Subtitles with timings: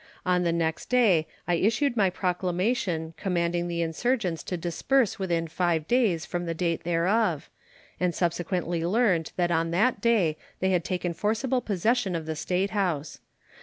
[0.25, 5.87] On the next day I issued my proclamation commanding the insurgents to disperse within five
[5.87, 7.51] days from the date thereof,
[7.99, 13.19] and subsequently learned that on that day they had taken forcible possession of the statehouse.